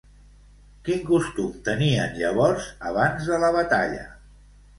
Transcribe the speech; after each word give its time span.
Quin 0.87 1.03
costum 1.09 1.51
tenien 1.67 2.17
llavors 2.23 2.71
abans 2.93 3.29
de 3.35 3.39
la 3.45 3.53
batalla? 3.59 4.03